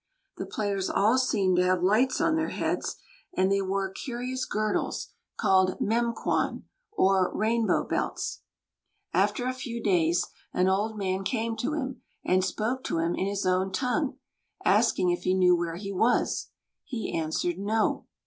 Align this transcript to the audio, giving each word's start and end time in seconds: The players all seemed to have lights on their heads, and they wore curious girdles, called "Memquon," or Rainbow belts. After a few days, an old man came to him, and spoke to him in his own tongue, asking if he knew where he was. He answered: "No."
The 0.37 0.47
players 0.47 0.89
all 0.89 1.19
seemed 1.19 1.57
to 1.57 1.63
have 1.63 1.83
lights 1.83 2.19
on 2.19 2.35
their 2.35 2.49
heads, 2.49 2.95
and 3.37 3.51
they 3.51 3.61
wore 3.61 3.91
curious 3.91 4.45
girdles, 4.45 5.09
called 5.37 5.79
"Memquon," 5.79 6.63
or 6.91 7.31
Rainbow 7.35 7.83
belts. 7.83 8.41
After 9.13 9.45
a 9.45 9.53
few 9.53 9.79
days, 9.79 10.25
an 10.55 10.67
old 10.67 10.97
man 10.97 11.23
came 11.23 11.55
to 11.57 11.73
him, 11.75 12.01
and 12.25 12.43
spoke 12.43 12.83
to 12.85 12.97
him 12.97 13.13
in 13.13 13.27
his 13.27 13.45
own 13.45 13.71
tongue, 13.71 14.17
asking 14.65 15.11
if 15.11 15.21
he 15.21 15.35
knew 15.35 15.55
where 15.55 15.75
he 15.75 15.91
was. 15.91 16.47
He 16.83 17.13
answered: 17.15 17.59
"No." 17.59 18.07